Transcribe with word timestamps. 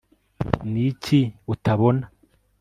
niki 0.71 1.19
utabona 1.53 2.03